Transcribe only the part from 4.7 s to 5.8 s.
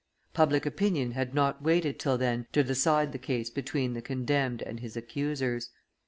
his accusers.